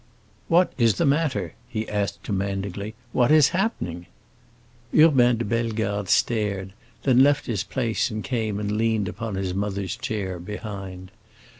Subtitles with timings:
[0.47, 4.07] "What is the matter?" he asked commandingly; "what is happening?"
[4.97, 9.95] Urbain de Bellegarde stared, then left his place and came and leaned upon his mother's
[9.95, 11.11] chair, behind.